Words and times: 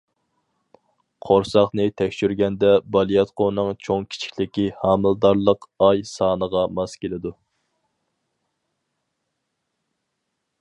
قورساقنى 1.25 1.83
تەكشۈرگەندە 2.01 2.71
بالىياتقۇنىڭ 2.95 3.69
چوڭ-كىچىكلىكى 3.87 4.65
ھامىلىدارلىق 4.85 5.69
ئاي 5.89 6.03
سانىغا 6.13 6.65
ماس 6.81 6.99
كېلىدۇ. 7.05 7.35